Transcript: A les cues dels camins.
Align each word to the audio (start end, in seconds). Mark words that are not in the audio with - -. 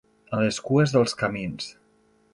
A 0.37 0.39
les 0.43 0.57
cues 0.69 0.95
dels 0.95 1.15
camins. 1.23 1.69